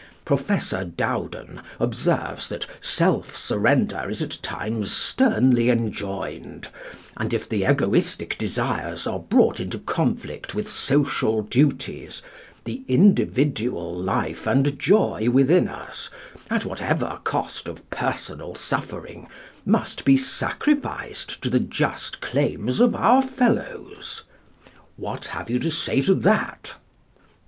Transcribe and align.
Professor 0.25 0.83
Dowden 0.83 1.61
observes 1.79 2.49
that 2.49 2.65
'self 2.81 3.37
surrender 3.37 4.09
is 4.09 4.19
at 4.19 4.39
times 4.41 4.89
sternly 4.91 5.69
enjoined, 5.69 6.69
and 7.17 7.35
if 7.35 7.47
the 7.47 7.65
egoistic 7.69 8.35
desires 8.39 9.05
are 9.05 9.19
brought 9.19 9.59
into 9.59 9.77
conflict 9.77 10.55
with 10.55 10.67
social 10.67 11.43
duties, 11.43 12.23
the 12.63 12.81
individual 12.87 13.95
life 13.95 14.47
and 14.47 14.79
joy 14.79 15.29
within 15.29 15.67
us, 15.67 16.09
at 16.49 16.65
whatever 16.65 17.19
cost 17.23 17.67
of 17.67 17.87
personal 17.91 18.55
suffering, 18.55 19.27
must 19.67 20.03
be 20.03 20.17
sacrificed 20.17 21.39
to 21.43 21.47
the 21.47 21.59
just 21.59 22.21
claims 22.21 22.79
of 22.79 22.95
our 22.95 23.21
fellows.' 23.21 24.23
What 24.95 25.25
have 25.27 25.47
you 25.47 25.59
to 25.59 25.69
say 25.69 26.01
to 26.01 26.15
that?" 26.15 26.73